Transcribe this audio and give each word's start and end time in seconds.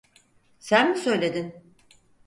Sen 0.59 0.89
mi 0.91 0.97
söyledin? 0.97 1.53